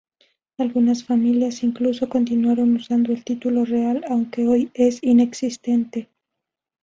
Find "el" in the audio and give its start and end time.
3.13-3.23